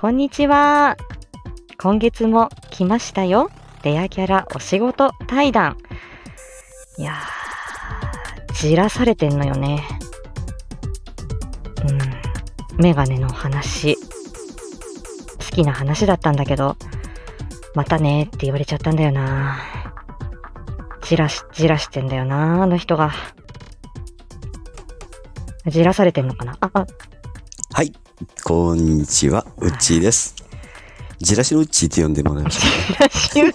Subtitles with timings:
[0.00, 0.96] こんにちは。
[1.76, 3.50] 今月も来ましたよ。
[3.82, 5.76] レアキャラお仕事対談。
[6.96, 9.86] いやー、じらされてんのよね。
[11.86, 12.82] うん。
[12.82, 13.96] メガネの話。
[13.96, 14.00] 好
[15.54, 16.78] きな話だったんだけど、
[17.74, 19.58] またねって言われちゃったんだよな。
[21.02, 23.12] じらし、じらしてんだよな、あの人が。
[25.66, 26.56] じらされてんのかな？
[26.58, 26.86] あ、あ、
[28.44, 30.34] こんにちは、うっちーです。
[31.20, 32.60] じらしのうっちーって呼んでもらいまし
[32.94, 33.08] た。
[33.08, 33.48] じら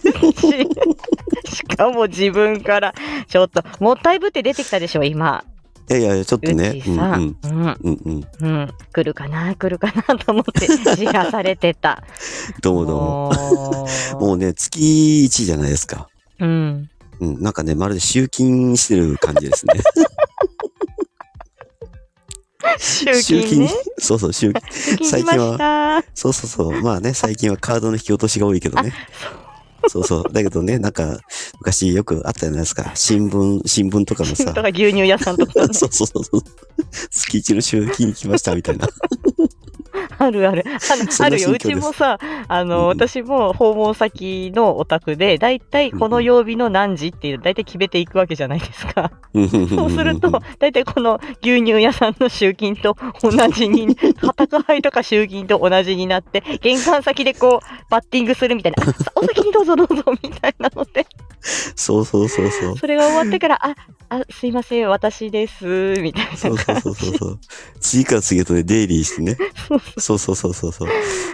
[1.46, 2.96] しかも自分から、
[3.28, 5.44] ちょっと、もったいぶって出てきたでしょ、今。
[5.88, 12.04] いやいや、ちょっとうね、うんうん、うん、うん来るかな、来るかなと思って、じらされてた。
[12.64, 13.32] どうもどうも。
[14.20, 14.80] ももうね、月
[15.26, 16.10] 1じゃないですか。
[16.40, 16.90] う、うん。
[17.20, 19.74] うん、なんかね、まるで集金してる感じですね。
[22.80, 23.70] 集金ね。
[23.98, 24.62] そうそう、集金。
[24.72, 26.04] 集金しました。
[26.14, 26.82] そうそうそう。
[26.82, 28.94] まあね、最近はカードの引き落としが多いけどね。
[29.88, 30.34] そうそう。
[30.34, 31.20] だけどね、なんか、
[31.60, 32.92] 昔よくあったじゃないですか。
[32.96, 34.54] 新聞、新聞とかのさ。
[34.54, 36.42] とか牛乳屋さんとかね、 そうそうそうそう。
[37.10, 38.88] 月一の集金に来ましたみたいな。
[40.18, 40.64] あるある。
[40.68, 41.52] ああるよ。
[41.52, 49.12] うちもさ、あの、うんうん私も訪問先のお宅で、だいたいこの曜日の何時っていう、だいたい決めていくわけじゃないですか。
[49.34, 53.96] そうすると、だいたいこの牛乳屋さんの集金と同じに、
[54.36, 58.84] 宅配とか集金と同じになって、玄関先でこう、バッティングするみたいな、
[59.16, 61.06] お先にどうぞどうぞみたいなので、
[61.76, 62.78] そうそうそうそう。
[62.78, 63.76] それが終わってから、あ、
[64.10, 66.80] あ、すいません、私です、みたいなそうそう。
[66.82, 67.40] そうそうそう。
[67.80, 69.38] 次から次へとね、デイリーしてね。
[69.68, 70.88] そうそうそうそうそう。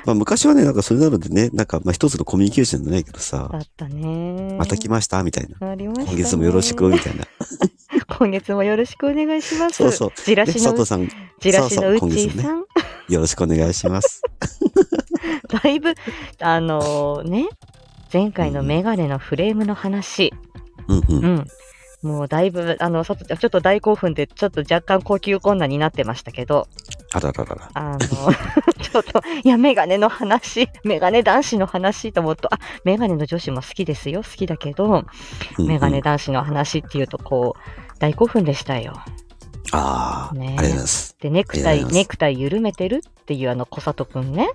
[0.05, 4.55] まあ昔はね、なんかそれなのでね、なんかまあ一つのコミュニケーションじゃないけどさだ、ったね。
[4.57, 5.69] また来ましたみたいな。
[5.69, 6.11] ありました、ね。
[6.11, 7.25] 今月もよろしくみたいな。
[8.17, 9.77] 今月もよろしくお願いします。
[9.77, 10.09] そうそう。
[10.09, 12.65] で、じらしの佐藤、さん、じらしのうそうそうちーさん。
[13.09, 14.21] よろしくお願いします。
[15.63, 15.93] だいぶ、
[16.39, 17.49] あのね、
[18.11, 20.33] 前回のメガネのフレームの話、
[20.87, 21.03] うんう。
[21.09, 21.47] うんん。
[22.01, 26.67] もうだいぶ、あの、そちょっと大興奮で、ちょっと若干呼吸困難になってましたけど、
[27.13, 27.69] あらららら。
[27.73, 27.97] あの、
[28.81, 34.93] ちょっと、いや、メガネの話、メガネ男子の話と思うと、あ、メガネの女子も好きですよ、好きだけど、うん
[35.59, 38.93] うんメガネ男子の話っていうと、こう、大興奮でしたよ。
[39.73, 41.15] ああ、ありねがとうございます。
[41.21, 44.49] で、ネクタイ、ネクタイ緩めてるっていうあの、小里くんね。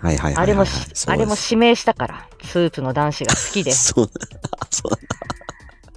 [0.00, 0.42] はいはいはい。
[0.42, 0.64] あれも
[1.06, 3.72] あれも指名したから、スーツの男子が好きで。
[3.74, 4.10] そう、
[4.60, 5.06] あ、そうなんだ。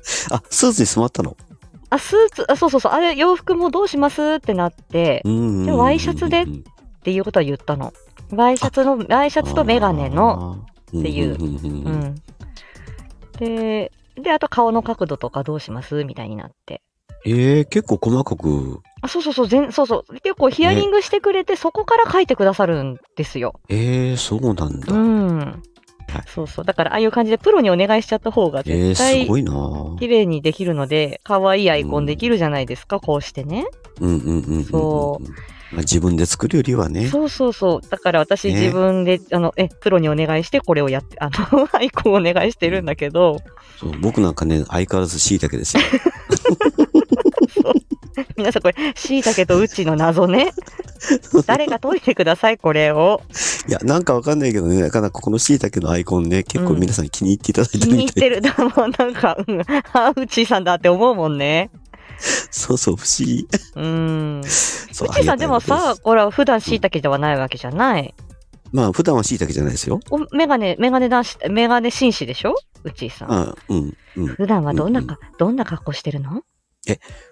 [0.31, 1.35] あ、スーツに染まったの？
[1.89, 5.21] あ、スーツ、あ、そうそうそう、あれ、洋服もどうしますってなって。
[5.23, 6.43] でワイシャツで？
[6.43, 6.47] っ
[7.03, 7.93] ていうことは言ったの。
[8.31, 12.15] ワイシャツの、ワイシャツとメガネの、っっていううん。
[13.39, 16.81] で、で、あと顔の角度とかどうしますみたいになって。
[17.25, 20.13] ええ、結構細かく、あ、そうそうそう、全、そうそう。
[20.21, 23.59] 結構ヒアリングしてくれて、そこから書いてくださるんですよ。
[23.69, 24.97] ええ、そうなんだう。
[24.97, 25.63] ん。
[26.27, 26.65] そうそう。
[26.65, 33.65] だから、ああいう感じでプロにお願いしちゃった方がええ、絶対すごいなぁ綺麗にできるので、可愛いアイコンできるじゃないですか、こうしてね。
[33.99, 34.63] うんうんうんうんうん。
[34.65, 35.21] そ
[35.71, 37.07] まあ、自分で作るよりはね。
[37.07, 37.89] そうそうそう。
[37.89, 43.39] だから私ね自分で、あの、え、プロにお願いしてこれをやって、あの、 アイコンお願いしてるんだけど、
[43.77, 45.83] そう僕なんかね、相変わらず椎茸ですよ。
[48.35, 50.51] 皆さんこれ、椎茸とうちの謎ね。
[51.45, 53.21] 誰か解いてください、これを。
[53.67, 58.29] いや、なんかわかんないけどね、なかなかこの椎茸のアイコンね、結構皆さん気に入っていただいて気るみたい。
[58.29, 58.55] に入ってる。
[58.55, 59.61] だもうなんか、 うん、
[59.93, 61.69] あ、うちさんだって思うもんね。
[62.49, 63.47] そうそう、不思議。
[63.75, 64.41] うん。
[64.41, 68.15] うちさんでもさ、これは普段椎茸ではないわけじゃない。
[68.71, 69.99] まあ、普段は椎茸じゃないですよ。
[70.09, 72.55] おメガネ、メガネ男子、メガネ紳士でしょ？
[72.83, 73.31] うちさん。
[73.31, 74.27] あうん、うん。
[74.27, 76.41] 普段はどんなうんか、どんな格好してるの？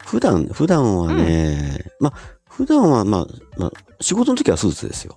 [0.03, 2.13] 普段、普段はね、まあ、
[2.49, 3.25] 普段はまあ、
[3.57, 5.15] まあ、仕事の時はスーツですよ。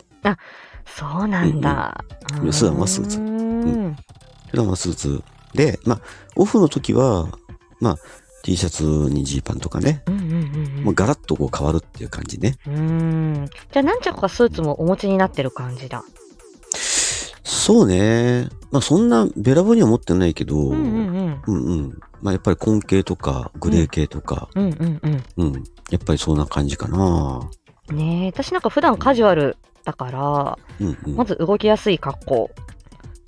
[0.87, 2.05] そうなんだ。
[2.33, 3.97] うんうん普段はスーツうん
[4.51, 5.23] 普段はスーツ
[5.55, 6.01] で、まあ、
[6.37, 7.29] オフの時は、
[7.81, 7.97] まあ、
[8.43, 12.57] T シャツにジーパンとかね、うんうんうんもうガラッとこう変わるっていう感じね。
[12.67, 13.49] うん。
[13.73, 16.05] じゃあ何着かスーツもお持ちになってる感じだ。
[17.49, 18.49] そうね。
[18.71, 20.83] まあ、そんなべらぼうには持ってないけど、うんうん
[21.17, 21.43] うん。
[21.47, 22.01] うんうん。
[22.21, 25.25] まあ、やっぱり紺系とか、グレー系とか、うんうんうん。
[25.39, 25.65] うん。
[25.91, 27.41] やっぱりそんな感じかな。
[27.91, 31.17] ねえ、私なんか普段カジュアルだから、うんうん。
[31.17, 32.51] まず動きやすい格好。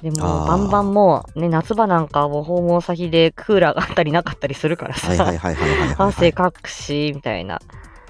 [0.03, 5.97] でも、バンバンもう、ね、夏場なんかも訪問先でクーラーがあったりなかったりするからさ、はいはいはいはいはいはい、はい。
[6.09, 7.59] 汗かくし、みたいな。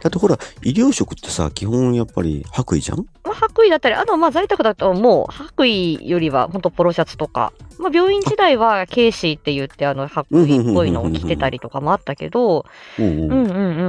[0.02, 3.06] だってほら、医療職ってさ、基本やっぱり白衣じゃん？
[3.24, 12.64] まあ、白衣だったり、あと、まあ、在宅だともう、白衣よりは、本当ポロシャツとか、まあ、病院時代は、ケーシーって言って、あの、白衣っぽいのを着てたりとかもあったけど、
[12.98, 13.30] うんうん。
[13.30, 13.34] う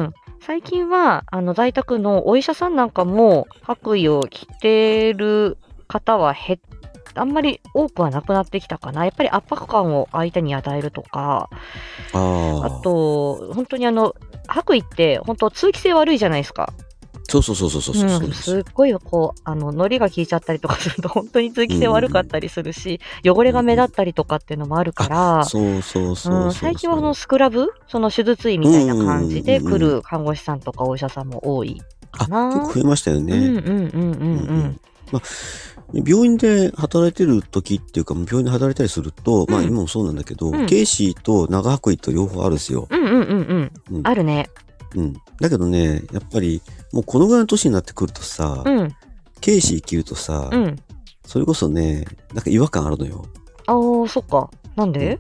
[0.04, 0.14] ん。
[0.42, 5.58] 最近は、あの、在宅のお医者さんなんかも、白衣を着てる
[5.88, 6.71] 方は減っ
[7.16, 9.06] あんまり多くはなくなってきたかな。
[9.06, 11.50] やっぱり圧迫感を相手に与えるとか、
[12.14, 12.66] ああ。
[12.66, 14.16] あと、本当にあの、
[14.48, 16.74] 白衣って本当通気性悪いじゃないですか。
[17.32, 31.82] そうそうそうそうそうそううん、すっごいこう、あの、糊が効いちゃったりとかすると 本当に通気性悪かったりするし、汚れが目立ったりとかっていうのもあるから、そうそうそうそううん、最近はあのスクラブその手術医みたいな感じで来る看護師さんとかお医者さんも多い
[32.12, 33.38] あ、な結構増えましたよね。
[33.38, 34.80] うんうんうんうん
[35.14, 35.22] うん。
[35.94, 42.88] 病院で働いてる時っていうか、病院で働いたりすると、まあうん今もそうなんだけど、うんケイシーと長白衣と両方あるんですよ。
[42.90, 43.98] うんうんうんうん。
[43.98, 44.50] うんあるね。
[44.96, 45.14] うん。
[45.40, 46.62] だけどね、やっぱり、
[46.94, 48.96] もうこのぐらいの年になってくるとさ、うん
[49.42, 50.76] ケイシー着るとさ、うん。
[51.26, 53.26] それこそね、なんか違和感あるのよ。
[53.68, 54.50] ああ、そっか。
[54.76, 55.20] なんで、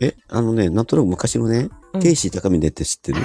[0.00, 3.22] え、あのね、なんとなく昔のね、うんケイシー高峰って知ってる？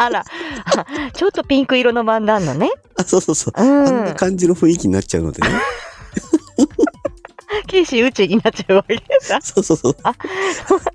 [0.00, 0.24] あら、
[0.64, 2.70] あ ちょっとピンク色の漫談のね。
[2.96, 3.54] あ、そうそうそう。
[3.54, 3.60] う。
[3.60, 5.48] あんなん感じの雰囲気になっちゃうのでね。
[7.66, 9.40] ケイシー宇宙になっちゃうわけだ。
[9.42, 9.96] そうそうそう。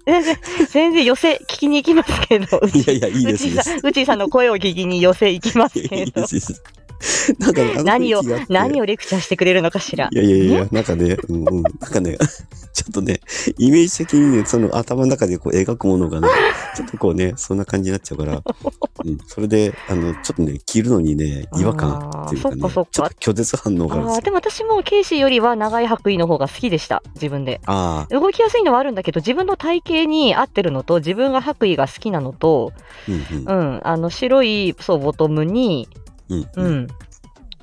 [0.05, 0.37] 全然、
[0.71, 2.59] 全然寄せ聞きに行きますけど。
[2.73, 6.63] いやいや、いいですいいですうちさん、の声を聞きに寄せ行きますけどいいです。
[7.39, 10.09] なんかね、何を何をレクチャーしてくれるのかしら。
[10.11, 10.15] い。
[10.15, 12.17] やいやいや、なんかね、うんうん、なんかね、
[12.73, 13.21] ちょっとね、
[13.57, 16.27] イメージ的にね、その頭の中でこう描くものがね、
[16.75, 18.41] ちょっとこうね、そんな感じになっちゃうから、
[19.03, 22.89] うん、それで、あの、ちょっとね、着るのにね、違和感っていうかね、かそっか。
[22.91, 27.03] ちょっと拒絶反応があるんでも私もケイシーよりは長い白衣の方が好きでした。
[27.15, 27.61] 自分で。
[27.65, 33.57] あ動きやすいのはあるんだけど、自分の体型に合ってるのと、自分が白衣が好きなのと、ー、うんうん。
[33.57, 35.87] うん、あの、白い、そう、ボトムに、
[36.29, 36.87] うんううんん。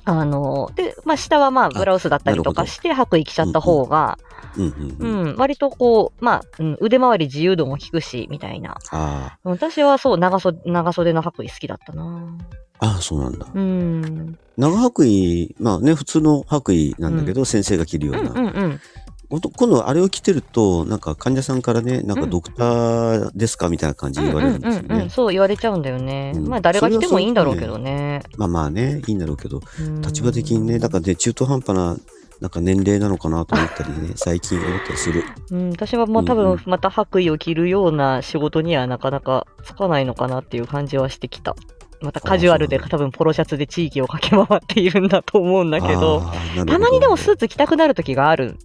[0.05, 4.17] あの、で、まあ、下はまあ、ブラウスだったりとかして、白衣着ちゃった方が、
[4.57, 8.75] うんううんん、割とこう、まあ、うん、腕回り自由度も効くし、みたいな。
[8.91, 12.37] あ私はそう、長袖、長袖の白衣好きだったな
[12.79, 13.47] あ、ああ、そうなんだ。
[13.53, 14.37] うん。
[14.57, 18.31] 長白衣、まあね、普通の白衣なんだけど、先生が着るよううんな。
[18.31, 18.51] うんうん。
[18.51, 18.79] ほんと
[19.29, 25.09] 今度あれを着てると、なんか患者さんからね、なんかうんドクターですかみたいな感じで言われるんですようんうんうんうん、ね。
[25.09, 26.33] そう言われちゃうんだよね。
[26.35, 26.47] うん。
[26.47, 28.21] まあ誰が来てもいいんだろうけどね。
[28.37, 30.01] まあまあね、いいんだろうけど、うん。
[30.01, 31.97] 立場的にね、だからね、中途半端な、
[32.41, 35.23] なんか年齢なのかなと思ったりね、 最近思ったりする。
[35.51, 41.55] うん、私はもう多分また白衣を着るような仕事にはなかなかつかないのかなっていう感じはしてきた。
[42.01, 46.21] またカジュアルで多分ポロシャツで地域を駆け回っているんだと思うんだけど、
[46.55, 46.65] ど。
[46.65, 48.45] たまにでもスーツ着たくなる時がある。
[48.45, 48.57] ん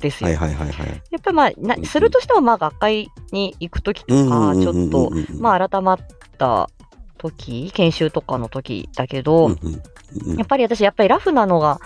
[0.00, 0.28] ですよ。
[0.28, 1.02] はいはいはいはい。
[1.10, 5.98] やっぱりまあなするとしてもまあ学会に行く時とか、ちょっと、まあ改まっ
[6.38, 6.70] た
[7.18, 9.82] 時、研修とかの時だけど、うんうんうん
[10.36, 11.78] やっぱり私、やっぱりラフなのが、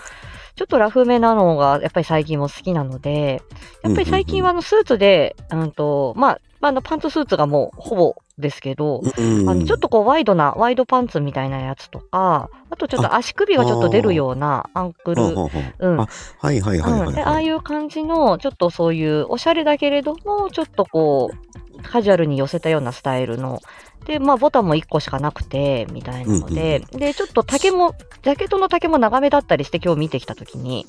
[0.55, 3.41] ちょっとラフめなのが、やっぱり最近も好きなので、
[3.83, 16.07] やっぱり最近はあのスーツで、うんと、まあ、まあ、あのパンツスーツがもうほぼですけど、うんあのちょっとこうワイドな、ワイドパンツみたいなやつとか、あとちょっと足首がちょっと出るようなアンクル、あ、
[16.39, 17.15] はいはいはいはい、うん。
[17.15, 23.61] でああいう感じの、ちょっとそういうおしゃれだけれども、ちょっとこう、カジュアルに寄せたようなスタイルの、
[24.05, 30.85] で、まあ、ボタンも1個しかなくて、みたいなので、で、ちょっと丈も、ジャケットの丈も長めだったりして、今日見てきたときに、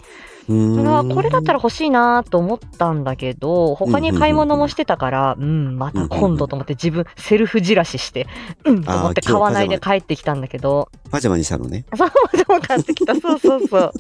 [0.47, 8.27] それはこれだったら欲しいなと思ったんだけど、他に買い物もしてたから、うん、また今度と思って自分、セルフじらしして、
[8.65, 11.85] うん、と思って買わないで帰ってきたんだけど、パジャマにしたのね。
[11.95, 13.15] そうそう買ってきた。
[13.15, 13.93] そうそうそう。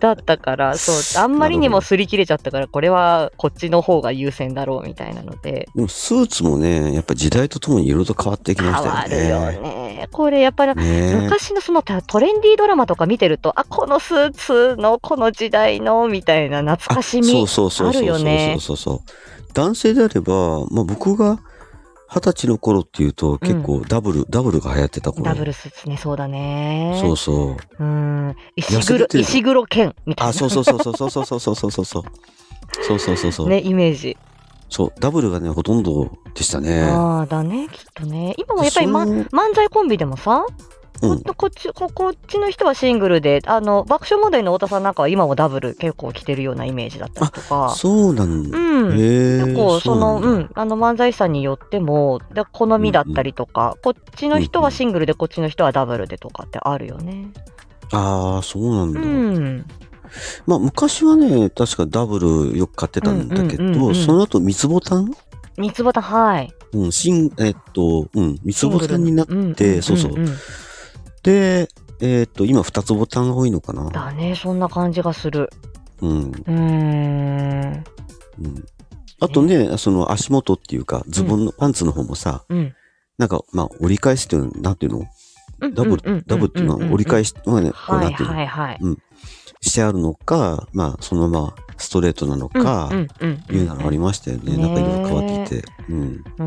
[0.00, 9.24] だったから、 そう、あんまりにも擦り切れちゃったから、これはこっちの方が優先だろうみたいなので、でもスーツもね、やっぱ時代とともにいろいろと変わってき変ましたわよね。
[9.24, 10.08] るよね。
[10.10, 17.26] これやっぱり、昔のそのトレンディードラマとか見てると、あ、このスーツのこの時代のみたいな懐かしみ。
[17.26, 21.38] そうそうそうそうあるよねそうそうそう男性であれば、まあ僕が
[22.10, 25.24] 二十歳の頃っていうと結構ダブル、ダブルが流行ってた頃。
[25.24, 26.98] ダブルスね、そうだね。
[27.00, 27.84] そうそう。
[27.84, 28.34] うん。
[28.56, 30.30] 石黒、石黒剣みたいな。
[30.30, 32.02] あ、そうそうそうそうそうそうそうそうそうそう。
[32.82, 33.48] そうそうそうそう。
[33.48, 34.16] ね、イメージ。
[34.70, 36.84] そう、ダブルがね、ほとんどでしたね。
[36.84, 38.34] ああ、だね、きっとね。
[38.38, 40.46] 今もやっぱり、ま、そう漫才コンビでもさ、
[41.02, 47.74] うんここっちここっちの人はシングルであの爆笑問題の太田さんなんかは今もダブル結構着てるようなイメージだったりとか。
[47.76, 48.58] そうなんだ。
[48.58, 48.96] うん。
[48.96, 57.28] 結構そのうなんあの漫才師さんによってもで好みだったりとか、こっちの人はシングルでこっちの人はダブルでとかってあるよね。
[57.92, 59.00] ああ、そうなんうだ。
[59.00, 59.64] ん。
[60.46, 65.12] まあ昔はね、確かダブルよく買ってたんだけど、うんうんうんうんその後三つボタン
[65.56, 66.52] 三つボタンはい。
[66.72, 70.12] うん、新、えっと、うん、三つボタンになっシングルて、んそうそう。
[70.12, 70.26] ん
[71.18, 71.68] んて、
[72.00, 73.90] えっと、今二つボタンが多いのかな。
[73.90, 74.34] だね。
[74.34, 75.50] そんな感じがする。
[76.00, 76.20] うん。
[76.20, 77.84] うーん。
[78.40, 78.64] うん。
[79.20, 82.74] あとね、その足元っていうか、ズボンの、パンツの方もさ、うん。
[83.18, 85.04] なんか、まあ、折り返しっていうの、なんていうの？
[85.74, 88.34] ダブル、ダブルっていうのは折り返しし、まあね、こうはないんていうの？
[88.36, 88.78] はいはい
[89.60, 92.90] してあるのか、まあ、そのままストレートなのか、
[93.50, 94.56] いうのがありましたよね。
[94.56, 95.68] ねなんかいろいろ変わっていて。
[95.88, 96.24] うん。
[96.38, 96.44] う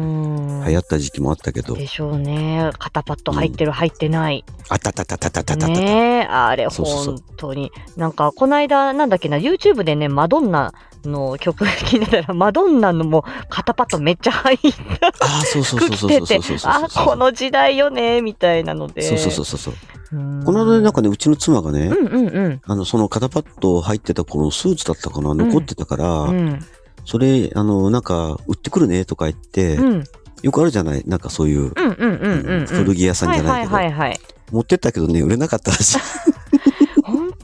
[0.61, 0.65] ん。
[0.65, 1.75] 流行った時期もあったけど。
[1.75, 2.71] でしょうね。
[2.77, 4.43] 肩パッド入ってる、入ってない。
[4.69, 5.79] あったたたたたたたたた。
[5.79, 7.71] ねえ、あれ、本当に。
[7.95, 10.73] なんか、この間、なんだっけな、YouTube でね、マドンナ
[11.05, 14.59] の曲聴いてたら、マドンナのも肩パッドめっちゃ入っ
[14.99, 19.01] たあ、そうそう服そう着ててそうそうそう、あ、この時代よね、みたいなので。
[19.01, 19.73] そうそうそうそうそう。
[20.11, 20.17] こ
[20.51, 22.61] の間ね、なんかね、うちの妻がね、うんうんうん。
[22.65, 26.59] あの、その肩パッド入ってた頃のスーツだったかな、残ってたから、うん。
[27.05, 30.03] それ、あの、なんか、売ってくるねとか言って、うん。
[30.43, 34.19] よくあるじゃないなんかそういう、古着屋さんじゃないけど、はいはいはいはい。
[34.51, 35.97] 持ってったけどね、売れなかったらしい。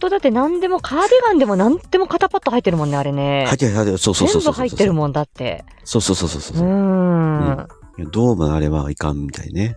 [0.08, 3.46] 本当だって何でも、カーディガンでも何でも肩パッド入ってるもんね、あれね。
[3.46, 4.54] はいはいはい、そうそうそうそう。
[4.54, 5.66] 全部入ってるもんだって。
[5.84, 6.62] そうそうそうそうそうう。
[6.62, 8.12] ーん。
[8.12, 9.76] どうもあれはいかんみたいね。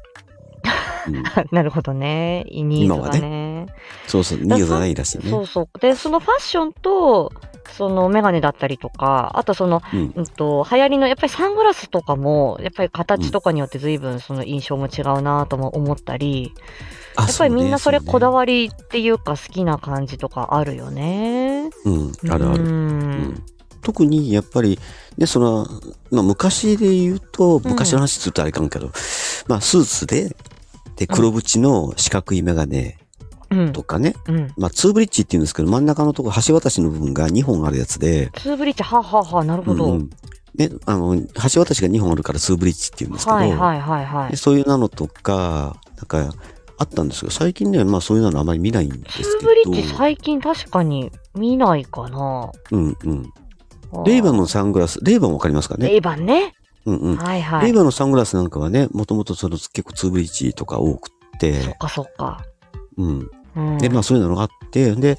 [1.08, 2.44] うん、 なるほどね。
[2.48, 3.66] ニーズがね。
[4.06, 5.30] そうそう、ニーズがないらしいね。
[5.30, 5.78] そうそう。
[5.80, 7.32] で、そのファッションと、
[7.72, 21.70] そのメガネだったりとか、あとその、うんうんと、流行りの、やっぱりサングラスとかも、やっぱり形とかによって随分その印象も違うなとも思ったり、あやっぱりみんなそれこだわわりっていうか好きな感じとかあるよね。
[21.84, 22.64] うん、あるある。
[22.64, 23.44] ううんん。
[23.82, 24.78] 特にやっぱり、
[25.18, 25.66] ね、その、
[26.10, 28.90] まあ昔で言うと、昔の話するとあれかんけど、
[29.48, 30.36] まあスーツで、
[30.96, 32.98] で、黒縁の四角いメガネ
[33.50, 33.82] うんと。
[33.82, 34.52] かね、うん。
[34.56, 39.84] まあツーブリッジって言うんですけど、真ん中のところ、橋渡しの部分が2本あるやつで、ツーブリッジ、はあ、はあはあ、なるほど。
[39.86, 40.10] うんうん
[40.54, 41.16] ね、あの、
[41.52, 44.36] 橋渡しが2本あるからツーブリッジって言うんですけど、はいはいはいはいで。
[44.36, 46.34] そういうなのとか、なんか、
[46.80, 49.38] あったんですけど、最近ね、まあそういうのあまり見ないんですけツど。
[49.40, 52.50] ーブリッジ最近確かに見ないかな。
[52.70, 54.04] うんうん。
[54.04, 55.88] レイバンのサングラス、レイバンわかりますかね？
[55.88, 56.54] レイバンね。
[56.86, 57.16] うんうん。
[57.16, 57.64] はいはい。
[57.64, 62.42] レイバンのサングラスなんかはね、もともとその結構ツーブリッジとか多くっ、そってかそっか。
[62.96, 63.30] うん。
[63.56, 65.18] うん、で、まあそういうのがあって、で、で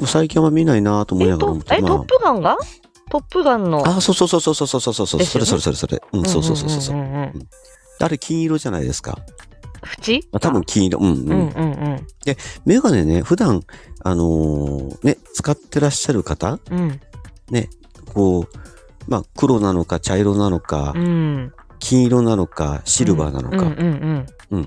[0.00, 2.56] も最近は見ないなと思いえながら思って、とえ、まトップガンが？
[3.10, 3.86] トップガンの。
[3.86, 6.00] あ、あ、そうそうそうそうそうそうそうそう、それそれそれそれ。
[6.12, 6.96] うん、そうそうそうそう。
[8.00, 9.18] あれ金色じゃないですか。
[9.84, 10.98] 縁あ多分金色。
[10.98, 11.18] うん、うん。
[11.18, 12.06] うんうんうん。
[12.64, 13.62] メガネね、普段、
[14.02, 16.58] あのーね、使ってらっしゃる方？
[16.70, 17.00] うん。
[17.50, 17.68] ね、
[18.12, 18.46] こう、
[19.08, 21.52] まあ黒なのか茶色なのか、うん。
[21.78, 24.66] 金色なのか、シルバーなのか、うんうん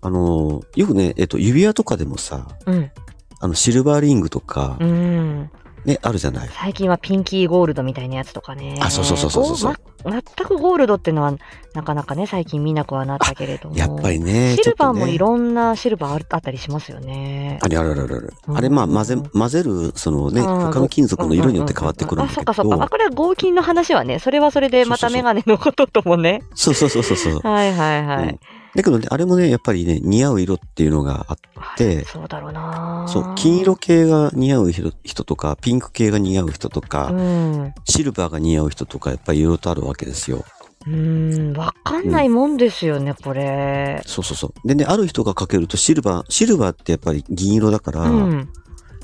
[0.00, 2.74] あのーよくね、えっと、指輪とかでもさ、うん。
[2.74, 2.90] うん。
[3.38, 5.50] あの、シルバーリングとか、うん。
[5.84, 6.48] ね、あるじゃない。
[6.52, 8.78] 最近はピンキーゴールドみたいなやつとかね。
[8.80, 9.74] あそうそうそうそうそう
[10.04, 11.34] ま全くゴールドっていうのは、
[11.74, 13.76] なかなかね、最近見なくはなったけれども。
[13.76, 17.58] やっぱりね、シルバーもいろんなシルバーあったりしますよね。
[17.62, 18.34] あれあるあるあるある。
[18.48, 22.74] うんあれ、まあ、混ぜ、混ぜる、そのね、うん他の金属の色によって変わってくるんだあ、そけっかそっか。
[22.76, 26.42] あ、ど、これは合金の話はね、それはそれでまたメガネのことともね。
[26.54, 27.40] そうそうそうそうそう。
[27.40, 28.28] はいはいはい。
[28.28, 28.38] うん
[28.74, 31.36] だけどね、あれもね、やっぱりね、似合う色っていうのがあっ
[31.76, 37.74] て、そうだろうなそう、金色系が似合う人人とか、ピンク系が似合う人とか、うん。
[37.84, 40.44] シルバーが似合う人とか、やっぱりいろいろとあるわけですよ。
[40.86, 44.02] うん、わかんないもんですよね、これ。
[44.06, 44.68] そうそうそう。
[44.68, 48.48] でね、ある人がかけるとシルバー、シルバーってやっぱり銀色だから、うん。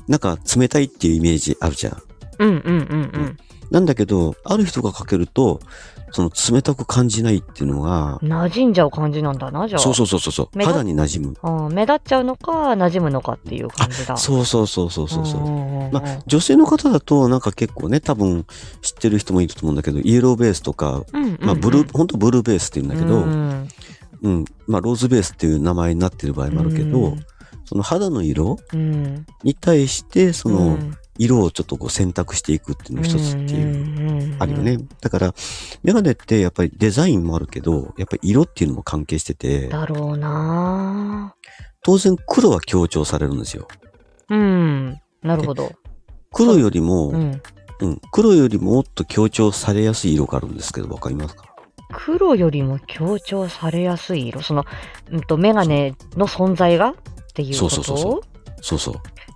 [0.07, 2.01] なんか冷たいっていうイメージあるじゃん。
[2.39, 3.37] うんうんうんうん。
[3.71, 5.59] なんだけど、ある人がかけると、
[6.11, 9.81] その冷たく感じないっていうのが、馴染んじゃう感じなんだな、じゃあ。
[9.81, 11.67] そうそうそうそう肌に馴染む。
[11.67, 14.17] うん目立っちゃうのか、馴染むのかっていう感じだ。
[14.17, 15.41] そうそうそうそうそうそう。
[15.45, 18.45] うんまあ、女性の方だと、なんか結構ね、多分
[18.81, 23.67] 知ってる人もいると思うんだけど、イエローベースとか、うんうんうんまあ、ブルー、本当ブルーベースって言うんだけど、うん
[24.21, 27.25] うん、まあ、ローズベースっていう名前になってる場合もあるけど、うん
[27.65, 34.77] その肌の色うんに対して、そのうん色をちょっとこう選択していくっていうの一つっていう、うんあるよね。
[35.01, 35.33] だから、
[35.83, 41.35] メガネってやっぱりデザインもあるけど、やっぱり色っていうのも関係してて、だろうな
[41.83, 43.67] 当然黒は強調されるんですよ。
[44.29, 44.97] うん。
[45.21, 45.73] なるほど。
[46.31, 47.41] 黒よりも、うん。
[47.81, 51.45] うん、黒よりももっと強調されやすい色があるんですけど、わかりますか？
[51.91, 54.41] 黒よりも強調されやすい色？
[54.41, 54.63] その、
[55.11, 56.93] うんと、メガネの存在がっ
[57.33, 57.69] ていうこと？
[57.69, 58.21] そうそうそう
[58.61, 58.95] そうそう。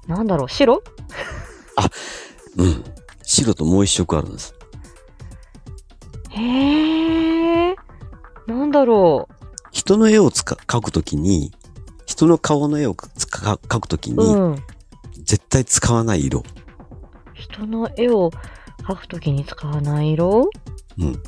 [0.09, 0.83] なんだろう、白？
[2.57, 2.83] うん。
[3.23, 4.53] 白ともう一色あるんです。
[6.29, 7.75] へえ。
[8.47, 9.27] なんだろ
[9.71, 11.51] 人の絵をつか描くときに、
[12.05, 14.15] 人の顔の絵をつか描くときう。
[14.15, 14.55] に、うん。
[15.23, 16.43] 絶対使わない色。
[17.33, 18.31] 人の絵を
[18.83, 20.49] 描くときに使わない色？
[20.97, 21.23] うん。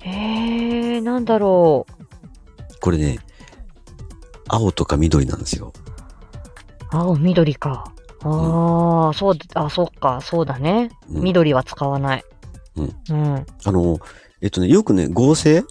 [0.00, 1.92] へえ、なんだろう。
[2.80, 3.18] これね、
[4.48, 5.72] 青とか緑なんですよ。
[6.90, 7.92] 青、緑か。
[8.26, 10.90] ああ、そう、あ、そっか、そうだね。
[11.10, 12.24] うん緑は使わない。
[12.76, 12.94] うん。
[13.10, 13.46] うん。
[13.64, 13.98] あの、
[14.42, 15.64] えっとね、よくね、合成？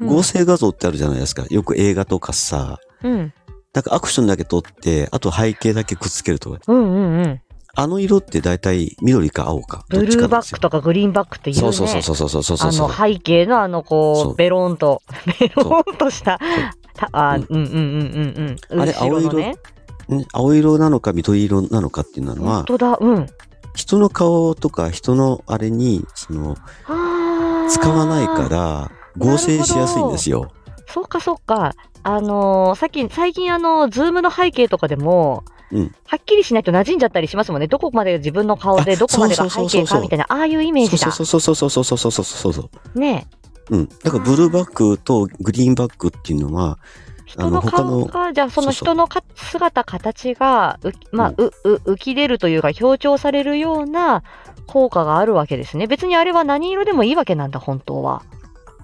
[0.00, 1.44] 合成画像ってあるじゃないですか。
[1.50, 3.32] よく映画とかさ、うん。
[3.72, 6.58] なんかアクションだけ撮って、あと背景だけくっつけるとか。
[6.66, 7.40] うんうんうん。
[7.76, 9.84] あの色って大体緑か青か。
[9.88, 11.60] どブっちルかーバックとかグリーンバックっていうね。
[11.60, 12.88] そうそうそうそうそうそうそうあそう。
[12.88, 15.02] の背景のあのそこううベロンと
[15.40, 16.38] ベロンとした
[16.94, 19.32] たあうんうんうんうんうんあれ青色？
[19.38, 19.56] ね
[20.08, 23.26] ね青色なのか緑色なのかっていうのは本、当だ、うん。
[23.74, 26.56] 人の顔とか人のあれに、その、
[27.68, 30.52] 使わないから合成しやすいんですよ。
[30.86, 31.74] そうかそうか。
[32.02, 37.66] あのーさっき、最近あの、ズームの背景とかでも、うんはっきりしないと馴染んじゃったりしますもんね。
[37.66, 41.10] どこまで自分の顔で、あどこまでが背そうそうそうそう景かみたいな、ああいうイメージだ。
[41.10, 42.98] そうそうそうそうそうそうそうそうそうそう。
[42.98, 43.26] ね
[43.70, 43.88] うん。
[43.88, 46.78] だからブルーバックとグリーンバックっていうのは、
[47.34, 54.22] 人の顔が、じゃあその人のか姿、形が、うまあ、う、う、浮き出るというか、強調されるような
[54.66, 55.86] 効果があるわけですね。
[55.86, 58.22] 別にあれは何色でもいいわけなんだ、本当は。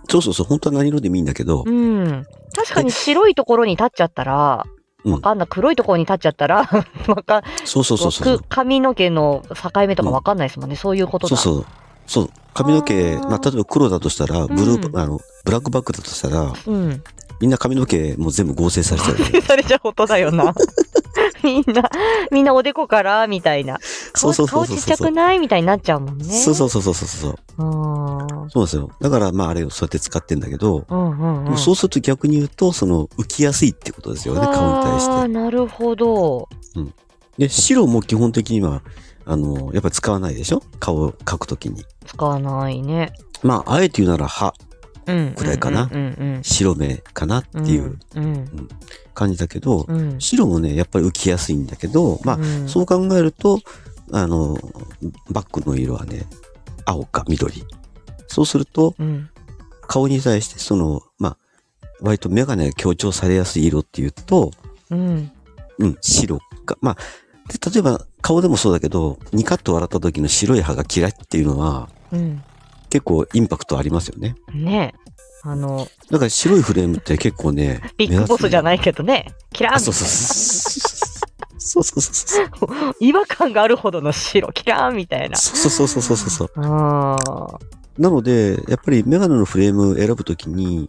[0.08, 2.26] そうそうそう、本当は何色でもいいんだけど、うん。
[2.54, 4.80] 確かに白いところに立っちゃったら、うん
[5.12, 5.48] わかんない。
[5.48, 6.68] 黒いところに立っちゃったら、
[7.08, 8.38] わかそうそうそうそう。
[8.38, 10.76] く髪の毛の境目とかわかんないですもんね。
[10.76, 11.36] そういうことだ。
[11.38, 11.66] そうそう。
[12.06, 12.30] そう。
[12.52, 17.02] 髪の毛、まあ、例えば黒だとしたら、ブルー、うんあの、ブラックバックだとしたら、うん。
[17.40, 19.40] みんな髪の毛もう全部合成されちゃうよね。
[19.40, 20.54] されちゃうことだよな。
[21.42, 21.90] みんな、
[22.30, 23.78] みんなおでこから、みたいな。
[24.12, 25.08] 顔そうそうそう顔ちっちゃそうそう。
[25.08, 26.24] くないみたいになっちゃうもんね。
[26.24, 27.36] そうそうそうそうそうそう。
[27.58, 27.62] う。
[27.64, 28.18] ん。
[28.18, 28.90] うんそうですよ。
[29.00, 31.44] だから、まあ、あれをそうやって使ってんだけど、うんうん。
[31.44, 35.28] でもそうすると逆に言うと、その、浮きやすいってことですよね、顔に対しああ、て。
[35.28, 36.48] なるほど。
[37.38, 38.82] で、白も基本的には、
[39.24, 40.62] あの、やっぱり使わないでしょ？
[40.78, 41.84] 顔を描くときに。
[42.06, 43.12] 使わないね。
[43.42, 44.52] まあ、あえて言うなら歯、うん。
[45.36, 45.90] くらいかな？
[46.42, 47.66] 白目かなってうん。
[47.66, 48.68] いううん。
[49.14, 50.20] 感じだけど、うん。
[50.20, 53.60] 白もね、やっぱり浮きやすいんだけど、まあ、うんそう考えると、
[54.12, 54.58] あの、
[55.30, 56.26] バックの色はね、
[56.84, 57.64] 青か緑。
[58.26, 59.28] そうすると、うん。
[59.82, 61.36] 顔に対して、その、まあ、
[62.00, 64.52] 割とメガネが強調されやすい色っていうと、
[64.90, 65.30] うん。
[65.78, 66.76] うん、白か。
[66.80, 66.96] まあ、
[67.52, 72.42] で例えば顔でもそうだけど、ニカッと笑った時の白い歯が嫌いっていうのは、うん。
[72.88, 74.34] 結構インパクトありますよね。
[74.52, 74.99] ねえ。
[75.42, 78.62] あの、だから白いフレームって結構ね、ビッグボスじゃい。
[78.62, 79.32] ないけどね。
[79.52, 81.30] キラーンあ、そうそうそう。
[81.62, 82.94] そうそうそうそう。
[83.00, 85.36] 違和感があるほどの白、キラーンみたいな。
[85.36, 86.50] そうそうそうそうそうそう。
[86.56, 87.58] ああ。
[87.98, 90.88] なので、やっぱりメガネのフレーム選ぶときに、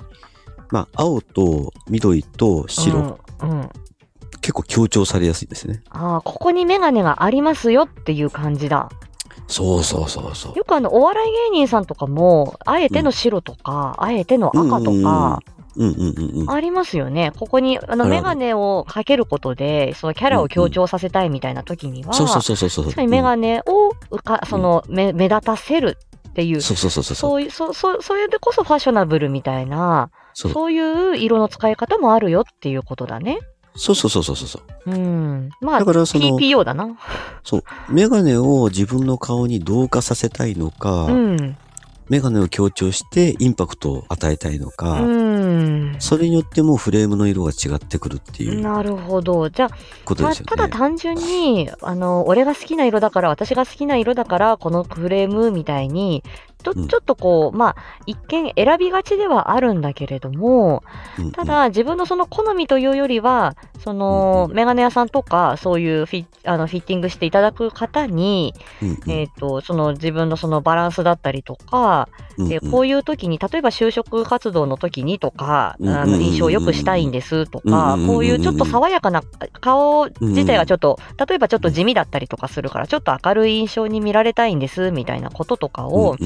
[0.69, 3.49] まあ、青と緑と白、うん。
[3.49, 3.69] うん。
[4.41, 5.83] 結構強調されやすいですね。
[5.89, 8.89] ああ、ここにメガネがありますよっていう感じだ。
[9.51, 10.57] そうそうそうそう。
[10.57, 15.39] よくあの、お笑い芸人さんとかも、あえての白とか、あえての赤とか。
[16.47, 17.31] ありますよね。
[17.37, 22.85] ここに、あの、メガネをかけることで、そのキャラを強調させたいみたいな時には、そうそうそうそうそう。
[22.85, 25.97] 確かにメガネをうか、その、目目立たせる
[26.29, 27.15] っていう、そうそうそうそう。
[27.15, 33.39] そういう、そう、そう、それでこそファッショナブルみたいな、そういう色の使い方もあるよっていうことだね。
[33.75, 34.91] そうそうそうそうそう。
[34.91, 35.49] うん。
[35.61, 36.97] まあ、だからその TPO だな。
[37.43, 37.63] そう。
[37.89, 41.57] メガネを自分の顔に同化させたいのか、うん。
[42.09, 45.95] メガネを強調してインパクトを与えたいのか、うん。
[45.99, 49.49] それによってもフレームの色が違ってくるっていうなるほど。
[49.49, 49.75] じゃあ、ね。
[50.05, 56.21] たただ単純に、あの、俺が好きな色だから、私が好きな色だから、このフレームみたいに、
[56.61, 56.87] ちょうん。
[56.87, 60.83] ちょっとこう、まあ、一見選びがちではあるんだけれども、
[61.33, 68.53] ただ自分のその好みというよりは、その、うんメガネ屋さんとか、そういうフィあのフィッティングしていただく方に、
[69.07, 79.23] えっ、と、その自分のそのバランスだったりとか、でこういう時に、例えば就職活動の時にとか、うんあの印象を良くしたいんですとかうん、こういうちょっと爽やかな
[79.59, 86.17] 顔自体がちょっと、例えばちょっと地味だったりとかするから、ちょっと明るい印象に見られたいんですみたいなこととかを、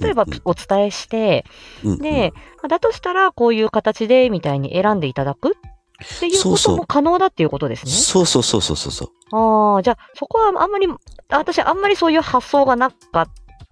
[0.00, 1.44] 例えばお伝えして、
[1.84, 1.98] うんうん。
[1.98, 5.56] で、まあだとしたらこういう形でみたいに選んでいただく
[6.04, 7.92] っていうことも可能だっていうことですね。
[7.92, 8.92] そうそうそうそうそう。
[8.92, 9.10] そう。
[9.32, 10.88] ああ、じゃあそこはあんまり、
[11.28, 13.28] 私あんまりそういう発想がなかっ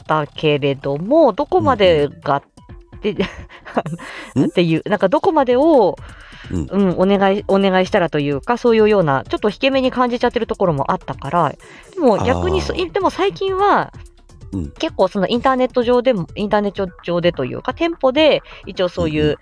[0.06, 2.42] たけれども、どこまでがっ
[3.00, 5.96] て、ん っていう、なんかどこまでを、
[6.50, 6.66] うん。
[6.70, 11.52] うん、お願い、お願いしたらというか、そういうような、ちょっと引け目に感じちゃってるところもあったから、
[11.94, 13.92] でも逆にでも最近は、
[14.52, 14.70] うん。
[14.72, 19.36] 結構そのインターネット上でも、インターネット上でというか、店舗で一応そういう、うんうん。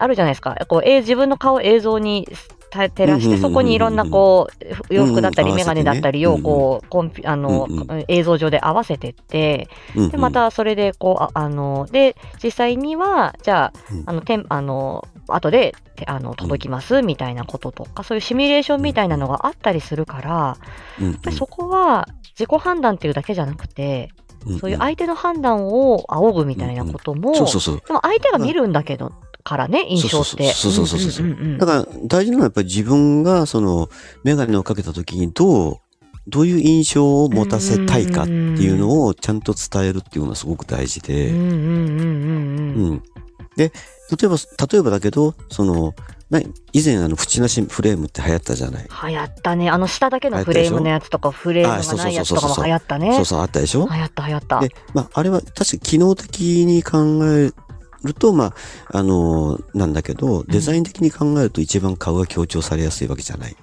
[0.00, 0.56] あるじゃないですか。
[0.68, 2.28] こう、えー自分の顔を映像に
[2.70, 4.48] た照らして、そこにいろんなこ
[4.90, 7.66] う、洋服だったり、うんメガネだったりを、こう、コンピあの、
[8.08, 9.68] 映像上で合わせてって、
[10.10, 14.02] で、ま、たそれで、こう、ああの、で、実際には、じゃあ、うん。
[14.06, 20.56] あの、てんあの、後で、てあの、届きます、みたいなこととか、そういうシミュレーションみたいなのがあったりするから、
[21.00, 22.06] やっぱりそこは、
[22.38, 24.10] 自己判断っていうだけじゃなくて、
[24.48, 24.60] うんうん。
[24.60, 27.32] そういう相手の判断を仰ぐみたいなことも。
[27.32, 29.12] でも相手が見るんだけど、
[29.48, 30.52] からね、印象って。
[30.52, 33.88] そうそうそうそうだから大事なのはやっぱり自分がその
[34.24, 35.76] メガネをかけた時にどう、
[36.26, 41.32] どういう印象を持たせたいかっていうのをちゃんと伝えるっていうのはすごく大事で。
[43.56, 43.72] で、
[44.10, 44.36] 例えば、
[44.70, 45.94] 例えばだけど、その、
[46.30, 46.40] な
[46.72, 48.88] 以前あの、縁なしフレームって流行ったじゃない。
[49.08, 49.70] 流行ったね。
[49.70, 53.14] あの下だけのフレームのやつとか、フレームがないやつとかも流行ったね。
[53.14, 53.88] そうそう、あったでしょ？
[53.90, 54.60] 流行った流行った。
[54.60, 57.50] で、まあ、あれは確か機能的に考え
[58.04, 58.52] ると、ま
[58.92, 63.56] あ、あのなんだけど、デザイン的に考えると一番顔が強調されやすいわけじゃない。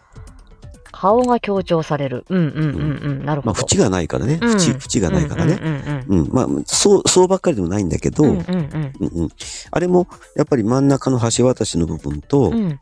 [0.95, 2.25] 顔が強調される。
[2.29, 3.25] うんうんうんうん。
[3.25, 3.67] なるほまあ、ど。
[3.69, 4.39] 縁がないからね。
[4.41, 5.59] うん縁、縁がないからね。
[5.61, 6.31] うんうんうん。
[6.31, 8.93] まあ、そう、そうばっかりでもないんだけど、うんうん。
[8.99, 9.29] うん
[9.71, 12.53] あれも、やっぱり真ん中の橋渡しの部分と、うん。
[12.53, 12.79] うん。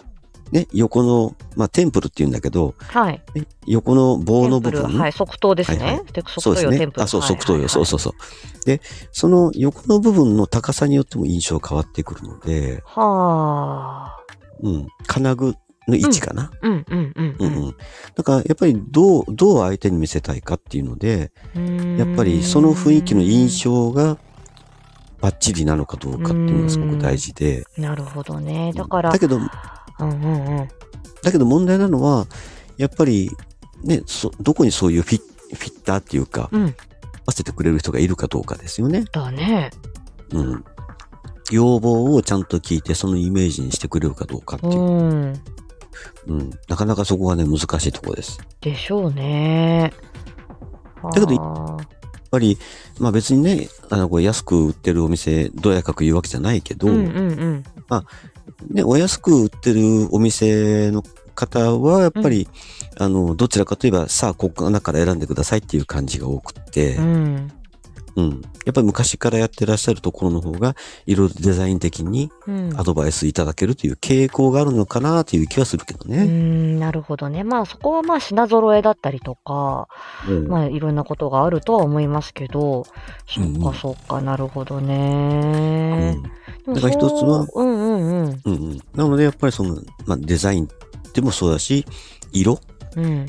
[0.51, 3.19] ね、横の、まあ、テンプルって言うんだけど、はい。
[3.33, 4.83] ね横の棒の部分。
[4.99, 6.01] はい、側頭ですはいはね。
[6.13, 6.91] でそうですね側頭よ、テン。
[6.91, 7.03] プル。
[7.03, 7.67] あ、そう、はい側頭よ。
[7.67, 7.99] そうそうう。
[7.99, 8.13] そう。
[8.65, 8.79] で、
[9.11, 14.23] その横の部分の高さによっても印象変わってくるので、はあ。
[14.61, 14.87] うん。
[15.07, 15.55] 金具
[15.87, 16.51] の位置かな。
[16.61, 17.75] うんうんうんうん、うん。
[18.15, 21.97] だから、やっぱりどう、どう相手に見せたいかっていうので、うん。
[21.97, 24.17] やっぱりその雰囲気の印象が
[25.21, 27.65] バッチリなのかどうかっていうのがすごく大事で。
[27.77, 28.71] なるほどね。
[28.75, 29.49] だから、だけど、うん
[29.99, 30.67] うんうん。
[31.21, 32.27] だけど問題なのは、
[32.77, 33.31] やっぱり、
[33.83, 36.63] ね、そ、どこにそういうフィフィッターっていうか、うん。
[36.65, 36.65] 合
[37.27, 39.05] わせてくれる人がいるかどうかですよね。
[39.11, 39.69] だね。
[40.31, 40.65] うん。
[41.51, 45.13] 要望をちゃんと聞いて、そのイメージにしてくれるかどうかっていうう。
[45.13, 45.33] ん。
[46.27, 46.51] うん。
[46.67, 48.37] なかなかそこがね、難しいところです。
[48.39, 49.93] やっでしょうね。
[51.13, 52.03] けどあー
[52.33, 52.57] ぱり、
[52.99, 57.63] まあ別にね、あの、これ安く売ってるお店、どやかく言うわけじゃないけど、うんうんうん。
[58.71, 61.03] ね、お安く売ってるお店の
[61.35, 62.49] 方は、やっぱり、
[62.97, 67.51] あの、どちらかといえば、さあ、ここの中から選んでくださいっていう感じが多くって、うん。
[68.15, 68.29] うん。
[68.65, 72.79] やっぱり昔からやってらっしゃるところの方が、いろいろデザイン的にうん。
[72.79, 76.25] アドバイスいただけるという傾向があるのかなという気はするけどうね。
[76.25, 77.43] ん、なるほどね。
[77.43, 79.87] まあそこはまあ品揃えだったりとか、
[80.27, 82.85] うんまあいろんなことがあるとは思いますけど、
[83.27, 86.11] そっうんうんかそっか、なるほどうね。
[86.13, 86.29] んで
[86.67, 88.41] もだから一つはそううんうんうん。
[88.45, 88.77] うんうん。
[88.95, 90.67] なので、やっぱりその、まあ、デザイン
[91.13, 91.85] でもそうだし、
[92.31, 92.59] 色
[92.95, 93.25] うん。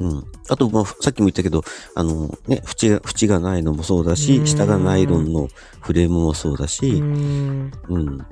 [0.00, 0.24] うん。
[0.48, 1.62] あと、まあ、さっきも言ったけど、
[1.94, 5.48] あの、ね、縁が、縁がないのもそうだしう、ん下がナイロンの
[5.80, 7.72] フレームもそうだうし、ん。
[7.88, 8.18] うん。
[8.18, 8.24] や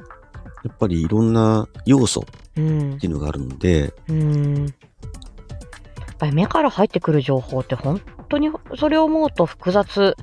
[0.72, 2.25] っぱりいろんな要素っ
[2.57, 4.66] うんていうのがあるので、うん。
[4.66, 10.16] やっぱり目から入ってくる情報って本当にそれを思うと複雑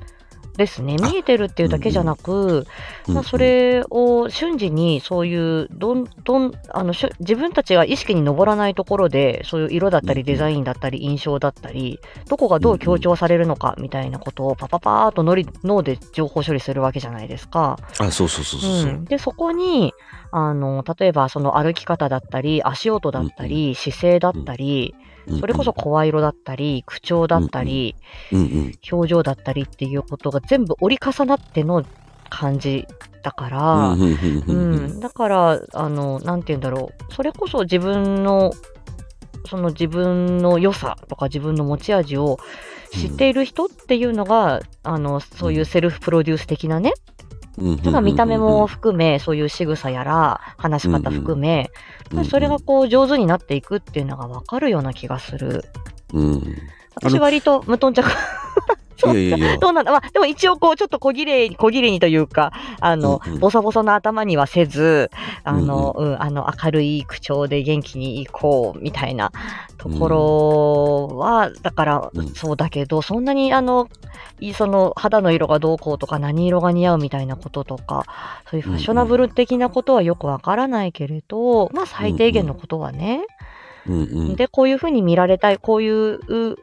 [0.56, 0.96] ですね。
[1.00, 2.66] あ見えてるっていうだけじゃなく、
[3.08, 17.78] うんまあ、そ、れを瞬時にそういうどんどんあの自分たちが意識に上らないところでそういう色だったりうんデザインだったり印象だったりどこがどう強調されるのかみたいなことをパパパーっと脳脳で情報処理するわけじゃないですか。
[17.98, 18.90] あ、そうそうそうそうそう。
[18.90, 18.92] う。
[18.98, 19.92] ん、でそこに
[20.30, 27.94] あの例えばその歩き方だったり足音だったり姿勢だったりうんそれこそ、声色だったり口調だったり。
[28.90, 31.84] 表情だったりっていうことが全部折り重なっての
[32.28, 32.86] 感じ
[33.22, 37.14] だから、うん、だから、あの、なんて言うんだろう。
[37.14, 38.52] それこそ自分の、
[39.46, 42.38] その自分の良さとか自分の持ち味を
[42.92, 46.92] 知っている人っていうのが、あの、そういうセルフプロデュース的なね、
[47.60, 51.70] うんうんうんうんだから見た目も含め、そういう仕草やら、話し方含め、
[52.28, 55.64] それがこう上手になっていくっていうのがわかるような気がする。
[56.12, 56.42] うん。
[56.94, 58.08] 私割と無頓着。
[59.00, 59.18] そう。
[59.18, 59.58] いやいやいや。
[59.58, 59.92] どうなんだ。
[59.92, 63.40] まあ、でも一応こう、ちょっと小切れに、小切れにというか、あの、うんうん。
[63.40, 65.10] ボサボサの頭にはせず、
[65.44, 69.32] あの、うん、あの、明るい口調で元気に行こう、みたいな
[69.78, 70.08] とこ
[71.10, 73.88] ろは、だからうん、そうだけど、そんなに、あの、
[74.40, 78.04] いその、肌の色がどうこうとか、何色が似合うみたいなこととか、
[78.50, 83.24] そういうファッショナブル的なことはよくわからないけれど、まあ、最低限のことはね、
[83.86, 84.36] うんうん。
[84.36, 86.58] で、こういうふうに見られたい、こういうう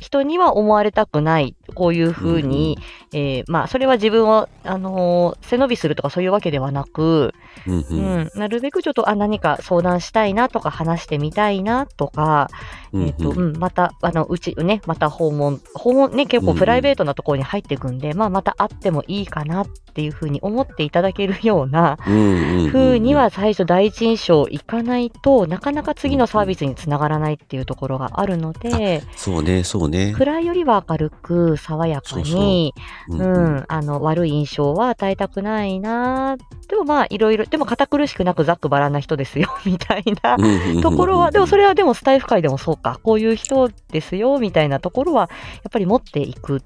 [0.00, 2.78] 人には思われたくない、こういうふうに、
[3.12, 7.34] えーまあ、それは自分を、あのー背伸びするとかそういうわけではなく、
[7.66, 12.48] うんううんん、なるべくちょっと、あ、何か相談したいなとか話してみたいなとか、
[12.92, 29.89] うんえっ、と、うん、また、あの、うち、ね、また訪問、訪問ね、結構プライベートなところに入っていくんで、まあ、また会ってもいいかなっていうふうに思っていただけるような、うんうんうんふうには最初第一印象いかないとなかなか次のサービスにつながらないっていうところがあるので、そうね、そうね。
[30.16, 32.74] 暗いよりは明るく爽やかに
[33.08, 36.36] ううんあの悪い印象は与えたくないな
[36.68, 45.30] でもまあいろいろでも堅苦しくなくざっくばらんな人ですよ みたいなうんところはでもそれはでもスタイフ界でもそうかこういう人ですよみたいなところは
[45.62, 46.60] やっぱり持っていくっ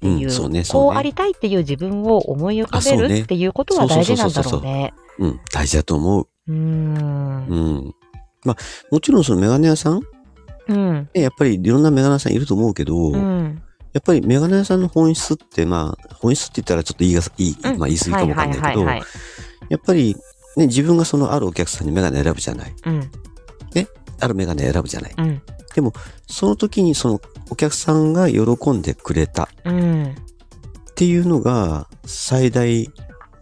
[0.00, 4.94] ていう,、うんそうねそうねこうありたいっていう自分を思い浮かべあそうねるっていうことは大事なんだろうね。
[4.96, 6.28] ううん、大事だと思う。
[6.48, 6.56] うーん。
[6.56, 7.56] う
[7.88, 7.94] ん。
[8.44, 8.56] まあ、
[8.90, 10.00] もちろんそのメガネ屋さん、
[10.70, 11.08] うん。
[11.14, 13.62] ね、やっぱりいろんなメガネ屋さんいると思うけど、うん。
[13.92, 20.16] やっぱりメガネ屋さんの本質って、まあ、本質って言ったらちょっと言いがいい、うんまあ言い過ぎかもわかんないけど、やっぱり、
[20.56, 22.74] ね、自分がそのあるお客さんにメガネ選ぶじゃない。
[22.86, 23.10] うん。
[24.22, 25.14] あるメガネ選ぶじゃない。
[25.16, 25.42] うん。
[26.26, 30.04] その時にそのお客さんが喜んでくれたうん。
[30.04, 32.90] っていうのが最大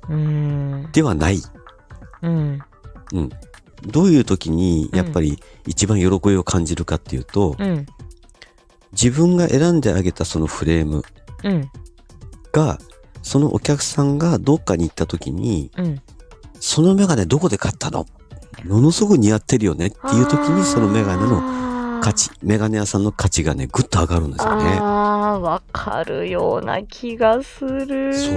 [0.09, 0.89] うん。
[0.93, 1.41] ではない。
[2.23, 2.61] うん。
[3.83, 7.87] どういう時にやっぱり一番喜びを感じるかっていうと、うん。
[8.93, 11.03] 自分が選んであげたそのフレーム
[11.45, 11.71] うん。
[12.53, 12.79] が、
[13.23, 16.01] そのお客さんがどっかに行った時に、うん。
[16.61, 18.07] そのメガネどこで買ったの？
[18.65, 21.68] ものすごく似合ってるよねっていう時にそのメガネのの
[22.01, 24.79] 価値、メガネ屋さんの価値がね、ぐっと上がるんですよね。
[24.81, 28.15] ああ、わかるような気がする。
[28.15, 28.31] そ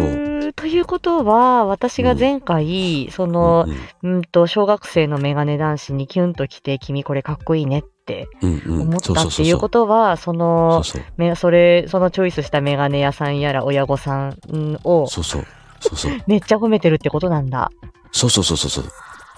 [0.50, 3.66] うということは、私が前回、その、
[4.04, 11.02] うんと、小学生のメガネ男子にキュンと来て、君これかっこいいねってうんうんうん思ったっていうことは、そそのう、そう。
[11.18, 15.46] めそれ、そのチョイスしたメガネ屋さんやら親御さんをそうそう。
[15.80, 16.12] そうそう。
[16.28, 17.72] めっちゃ褒めてるってことなんだ。
[18.12, 18.86] そうそうそうそうそう。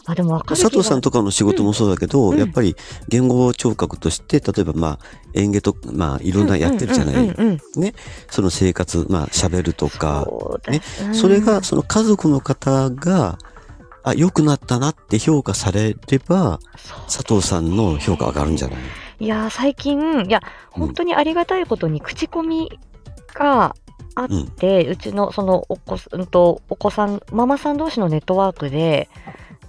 [0.06, 2.38] あ、でもわかる佐藤さんとかの仕事もそうだけど、うん。
[2.38, 2.76] やっぱり
[3.08, 5.00] 言語聴覚として、例えばまあ
[5.34, 7.16] 演芸と、まあいろんなやってるじゃない。
[7.16, 7.50] うんうんうん
[7.84, 7.94] うん
[8.30, 10.28] その生活、まあ喋るとか、
[10.68, 13.38] ねうんそれがその家族の方が、
[14.04, 16.60] あ、良くなったなって評価されれば、
[17.06, 18.80] 佐藤さんの評価上がるんじゃない？
[19.20, 20.42] いやー、最近、いや、
[20.76, 20.88] うん。
[20.88, 22.78] 本当にありがたいことに口コミ
[23.34, 23.76] が
[24.16, 29.10] あって、うちのそのお子,、うん、とお子さん、ママさん同士のネットワークで、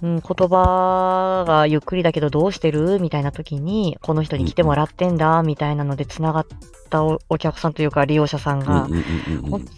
[0.05, 2.99] うん、言葉がゆっくりだけどどうしてる？
[2.99, 6.45] みたいな時に、この人に来てもらってんだ、みたいなので繋がっ
[6.91, 8.87] たおお客さんというか利用者さんが、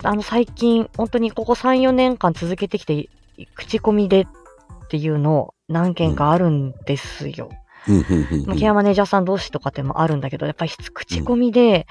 [0.03, 3.07] あの最近、本当にここ3、4年間続けてきて、
[3.55, 4.27] 口コミでっ
[4.89, 7.49] ていうの何件かあるんですよ。
[8.45, 11.85] まあケアマネージャーさん同士とかでもあるんだけど、やっぱり口コミで、うん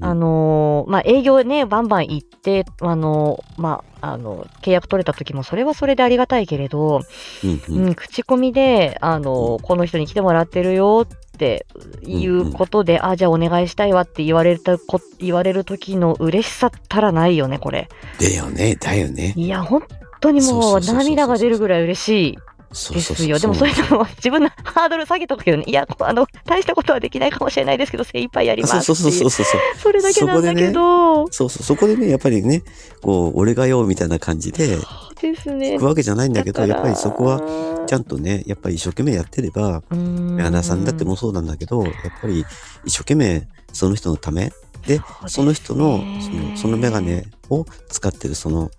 [0.00, 7.02] あのーまあ、営業ね、バンバン行って、あのーまあ、あの、契約取れた時もそれはそれでありがたいけれど、
[7.44, 7.86] うんうん。
[7.88, 11.66] うん、口コミで、あのーこの人に来てもらってるよって
[12.04, 17.88] いうことで、あ、じゃあお願いしたいわって言われたこ、言われる時の嬉しさったらないよね、これ。
[18.20, 19.34] だよね、だよね。
[19.36, 19.82] いや、本
[20.20, 20.80] 当にもう。
[20.80, 22.38] 涙が出るぐらい嬉しい
[22.72, 23.38] ですよ。
[23.38, 29.60] でもそれでも 自分のハードル下げとくけどね、いや、あの、大したことはできないかもしれないですけど、精一杯やりますそうそうそうそうそう。
[29.82, 32.62] それだけなんだけど、そうそう、そこでね、やっぱりね、
[33.00, 34.78] こう、俺がよ、みたいな感じで、
[35.20, 35.72] ですね。
[35.72, 37.40] 行くわけじゃないんだけど、やっぱりそこは、
[37.86, 42.44] ちゃんとね、やっぱり一生懸命やってれば、メメガネ屋さんだってもそうなんだけど、やっぱり
[42.84, 44.52] 一生懸命その人のため、
[44.86, 48.70] で、その人の、その、そのメガネを使ってるその、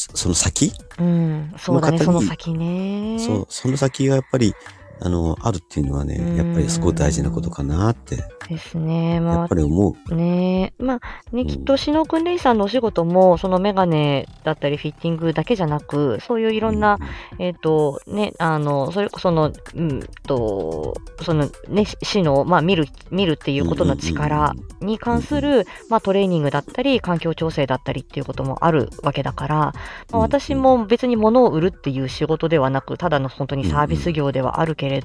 [0.00, 3.18] そその先、うん、そうだね、の方にその先ね。
[3.18, 4.54] そう、その先がやっぱり、
[5.00, 8.16] あの、あるっていうのはね、やっぱりすごい大事なことかなって、
[8.50, 9.14] ですね。
[9.14, 9.94] やまっぱり思う。
[10.10, 10.72] あ、ね。
[10.78, 11.46] まあ、ね、うん。
[11.46, 16.98] きっと、しのくんれいさんのお仕事も、そのメガネだったり、フィッティングだけじゃなく、そういういろんな、
[17.38, 29.72] えっ、と、ね、あの、それこその、うんと、そのね、し死の、まあ、見る、見るっていうことの力に関する、まあ、トレーニングだったり、環境調整だったりっていうこともあるわけだから、ま
[30.14, 35.02] あ、私も別に物を売るっていう仕事ではなく、ただの本当にサービス業ではあるけれど、やっ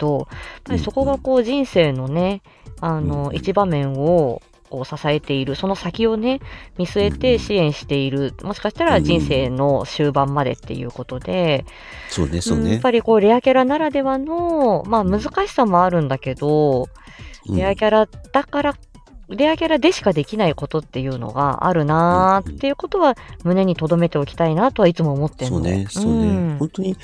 [0.63, 2.41] ぱりそこがこう人生のね、
[2.81, 6.39] あの、一場面を、こう支えている、その先をね、
[6.77, 11.65] 見据えて支援している、もしかしたら人生の終盤までっていうことで、
[12.09, 12.81] そうね、そうねうんやっ。
[12.81, 18.75] ぱりこうレアキャラならではの、まあ難しさもあるんだけど、うんレアキャラだから、
[19.29, 25.57] レアキャラでしかできないことっていうのがあるなーっていうことは胸に留めておきたいなとはいつも思ってるの。
[25.57, 26.55] そうね、そうね。
[26.55, 26.97] ん本当に、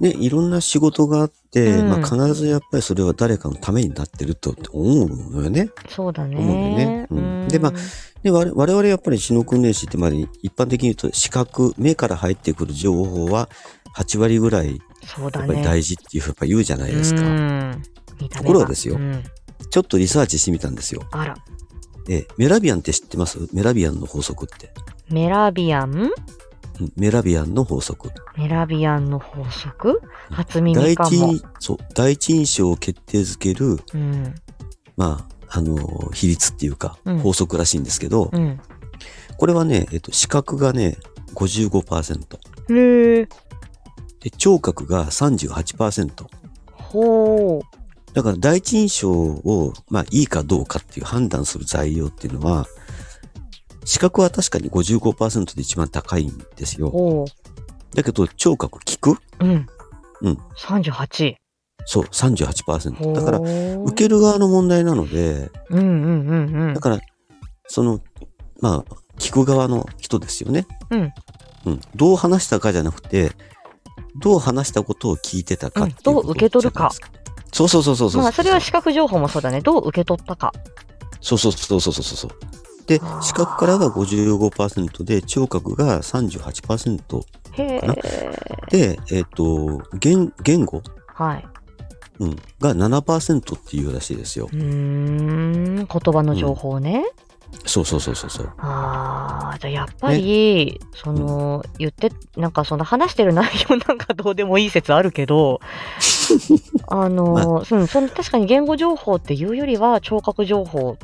[0.00, 5.70] ね、いろんな仕事があって、うんまあ必ずやっぱりそれは誰かのためになってると思うのよね。
[5.88, 6.36] そうだね。
[6.36, 7.72] 思うんだよねうんでまあ
[8.22, 13.48] で、我我々やっぱり死の訓練士ってまで一般的に言うと視覚、目から入ってくる情報は
[13.96, 14.80] 8割ぐらい。
[15.18, 17.22] やっぱり大事っていうふうに言うじゃないですか。
[17.22, 17.82] うん
[18.20, 19.22] 見た目ところがですようん
[19.70, 21.02] ちょっとリサーチしてみたんですよ。
[21.12, 21.36] あら。
[22.08, 23.38] え、メラビアンって知ってます？
[23.52, 24.70] メラビアンの法則って。
[25.10, 25.90] メラビアン？
[25.92, 26.10] うん
[26.96, 28.10] メラビアンの法則。
[28.36, 30.00] メラビアンの法則？
[30.30, 31.32] 初耳第かも。
[31.32, 34.34] 一、そう、第一印象を決定づける、うん。
[34.96, 35.76] まあ、あの、
[36.12, 38.60] 比率っていうかうん、法則らしいんですけど、うん。
[39.38, 40.96] これはね、えっと、視覚がね、
[41.34, 42.36] 55%。
[42.68, 43.28] へえ。
[44.20, 46.26] で、聴覚が38%。
[46.72, 47.76] ほう。
[48.14, 52.66] だから第一印象を、まあいいかどうかっていう判断する材料っていうのは、
[53.86, 56.90] 視覚は確かに55%で一番高いんですよ。
[56.90, 57.24] ほ
[57.94, 59.12] だけど聴覚聞く？
[59.12, 59.16] う。
[59.40, 59.66] うん。
[60.22, 60.38] うん。
[60.58, 61.36] 38。
[61.86, 63.14] そう、38%。
[63.14, 66.80] だから、受受ける側の問題なので、うんうんうんうんだ。
[66.80, 67.00] から、
[67.68, 68.00] その、
[68.60, 70.66] まあ、聞く側の人ですよね。
[70.90, 71.12] うん。
[71.66, 71.80] うん。
[71.94, 73.30] どう話したかじゃなくて、
[74.20, 76.90] どう話したことを聞いてたかっていうんどう受け取るか。
[77.52, 78.22] そうそうそうそうそう。
[78.22, 79.60] まあ、それは視覚情報もそうだね。
[79.60, 80.52] どう受け取ったか。
[81.20, 82.30] そうそうそうそうそうそう。
[82.86, 87.20] であー、視覚からが55%で、聴覚が38%
[87.52, 87.80] へ
[88.72, 88.96] え。
[88.96, 91.46] で、えっ、と、言、言語、はい。
[92.18, 94.56] うん、が7%っていうらしいですよう。
[94.56, 95.76] ーん。
[95.76, 97.04] 言葉の情報ね。
[97.64, 98.52] そうそうそうそうそう。
[98.58, 105.60] ああ、じゃあやっぱり、その、言って、なんかその話してる内容 なんかどうでもいい説あるけど、
[106.88, 110.96] あの、うん、その確かに言語情報っていうよりは聴覚情報、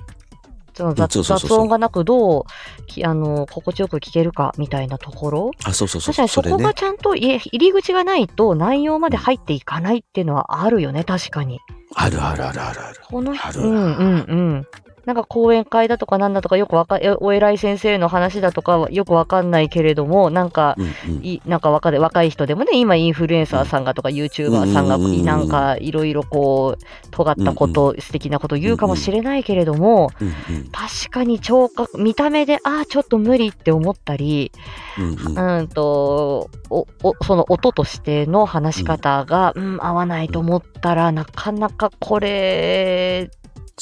[0.74, 1.20] そのうん雑
[1.52, 2.44] 音がなくどう
[2.86, 5.50] き、あの、心地よく聞けるかみたいなところ？
[5.64, 6.14] あ、そうそうそう。
[6.14, 6.74] 確かにそこが。
[6.74, 11.60] ちゃんといえ入り口がないと内容まで入っていかないっていうのはあるよね、確かに。
[11.94, 13.00] あるあるあるあるある。
[13.06, 14.66] このあるうんうんうん。
[15.04, 21.24] なんか講演会だとかなんだとかよくわかえお偉い先生の話だとかはよくわかんないけれども、なんか、うんうん。
[21.24, 30.34] いなんか若い若い人でもね、今インフルエンサーさんがとか YouTuber さんがうんうんうんうんなんかいろいろこう、尖ったこと、素敵なこと言うかもしれないけれども、うんうん。
[30.70, 34.52] 確かに聴覚、見た目で、ああ、ちょっと無理って思ったり、
[34.98, 35.58] うんうん。
[35.58, 43.30] うんと、お、お、その音としての話し方が、うん、合わないと思ったら、なかなかこれ、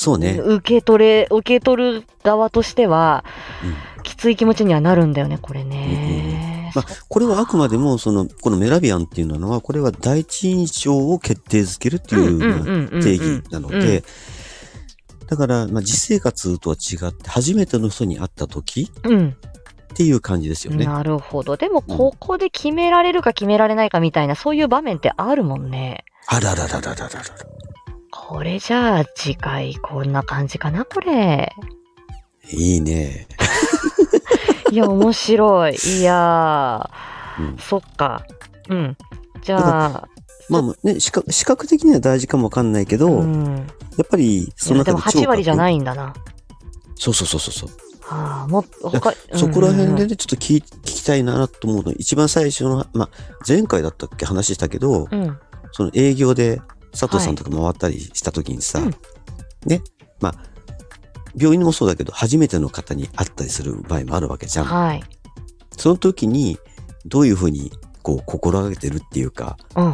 [0.01, 0.41] そうね。
[0.43, 3.23] 受け取れ、受け取る側としては、
[3.63, 6.73] うんきつい気持ちにはなるんだよね、これね。
[6.75, 14.03] まあ、これはあくまでも、その、このメラビアンっていうのは、これは第一印象を決定づけるっていうまあ定義なので、
[15.27, 19.37] だから、まあ、実生活とは違って、初めての人に会った時うん、うん。
[19.93, 20.87] っていう感じですよね。
[20.87, 21.59] なるほど。
[21.59, 26.07] でも、ここで決められるか決められないかみたいな、そういう場面ってあるもんね。
[26.27, 27.11] あららららららら。
[28.11, 31.53] これじゃあ、次回こんな感じかな、これ。
[32.53, 33.27] いいね。
[34.73, 35.77] いや、面白い。
[35.77, 36.91] いや
[37.39, 38.25] うんー、そっか。
[38.69, 38.97] うん。
[39.43, 40.09] じゃあ、
[40.49, 43.67] まあね、視覚、視覚的には大事かもわかんないけど、うん。
[43.97, 45.57] やっぱり、そのいやでも8割じゃい。
[45.57, 46.13] ないんだな。
[46.97, 47.71] そうそうそうそうそう。
[48.03, 48.65] はあ、も
[49.35, 51.93] そこら辺でね、ちょっと聞い聞きたいなと思うの。
[51.93, 53.09] 一番最初の、まあ、
[53.47, 55.23] 前回だったっけ話したけど、うん。
[55.23, 55.39] うん。
[55.73, 56.61] その営業で
[56.93, 58.95] 佐藤さんとか回ったりした時にさ、うん
[59.67, 59.83] ね、
[60.21, 60.35] まあ、
[61.37, 64.65] 病院もそうだけど、初めての方に会ったりする場合もあるわけじゃん。
[64.65, 65.03] はい。
[65.77, 66.59] その時に、
[67.07, 67.73] どういうふうに、
[68.03, 69.87] こう、心がけてるっていうか、うん。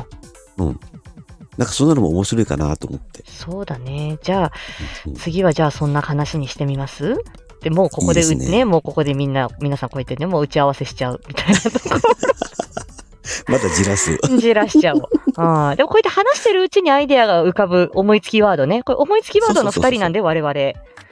[0.59, 0.81] うん。
[1.59, 3.25] なんかそんなのも面白いかなと思って。
[3.27, 4.19] そうだね。
[4.23, 4.53] じゃあ、
[5.07, 7.17] うん次はじゃあそんな話にしてみます？
[7.63, 11.79] で、もうここでねね、もうここでみんな、皆さんこうやってね、もう打ち合わせしちゃうみたいなとこ
[13.49, 14.19] まだじらす。
[14.39, 15.03] じらしちゃおう。
[15.37, 18.83] ああでもこうやって話してるうちにアイデアが浮かぶ思いつきワードね。
[18.83, 20.51] これ思いつきワードの二人なんで、我々。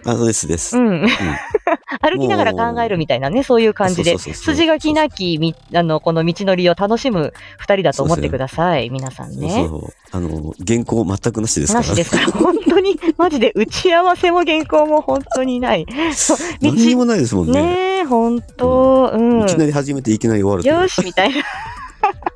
[0.07, 0.77] あ、そうですです。
[0.77, 1.07] うん。
[2.01, 8.91] 歩きながら考えるみたいなね、そういう感じで、筋書きなきみ、あの、この道のりを楽しむ二人だと思ってください。
[8.91, 9.67] 皆さんね。
[9.69, 9.93] そう。
[10.11, 11.87] あの、原稿全くなしですから。
[11.87, 15.87] なしですから、 本当に、マジで打ち合わせも原稿も本当にない。
[16.15, 17.63] そう道何にもないですもんね。
[17.63, 19.43] ねえ、本当、うん。
[19.43, 21.37] いきなり始めていきなり終わるよし、みたいな。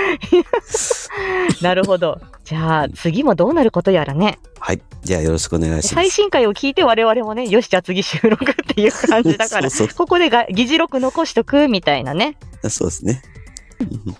[1.62, 2.20] なるほど。
[2.44, 4.38] じゃあ、次もどうなることやらね。
[4.58, 4.82] はい。
[5.02, 5.94] じゃあよろしくお願いします。
[5.94, 12.36] 最新回を聞いて我々もね、よし、じゃあ次収録っていう感じだから、 そうここでが議事録残しとくみたいなね。
[12.62, 13.22] そうそうですね。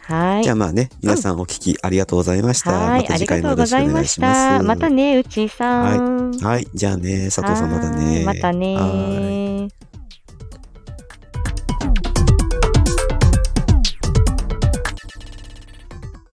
[0.03, 0.53] はいじゃ。
[0.53, 2.73] あまあね、皆さんお聞きありがとうございました。
[2.73, 4.59] はい、また次回もよろしくお願いします。
[4.59, 4.63] た。
[4.63, 6.31] またね、うちさん。
[6.33, 6.67] はい。
[6.75, 8.17] じゃあね、佐藤さんまたね。
[8.17, 9.44] はいまたねはい